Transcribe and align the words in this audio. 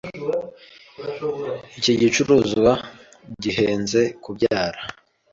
Iki 1.77 1.93
gicuruzwa 2.01 2.71
gihenze 3.41 4.01
kubyara. 4.23 4.81